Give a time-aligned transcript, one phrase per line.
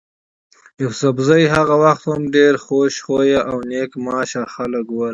[0.83, 5.09] يوسفزي هغه وخت هم ډېر خوش خویه او نېک معاش خلک ول.